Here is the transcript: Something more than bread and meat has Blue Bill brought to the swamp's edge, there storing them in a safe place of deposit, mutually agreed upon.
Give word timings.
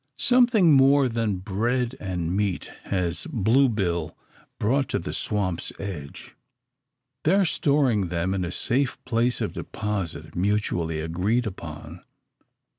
Something 0.17 0.71
more 0.73 1.07
than 1.07 1.37
bread 1.37 1.95
and 1.99 2.35
meat 2.35 2.71
has 2.85 3.27
Blue 3.29 3.69
Bill 3.69 4.17
brought 4.57 4.89
to 4.89 4.97
the 4.97 5.13
swamp's 5.13 5.71
edge, 5.79 6.35
there 7.23 7.45
storing 7.45 8.07
them 8.07 8.33
in 8.33 8.43
a 8.43 8.49
safe 8.51 8.97
place 9.05 9.41
of 9.41 9.53
deposit, 9.53 10.35
mutually 10.35 11.01
agreed 11.01 11.45
upon. 11.45 12.03